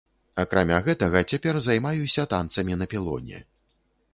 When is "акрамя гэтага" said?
0.43-1.21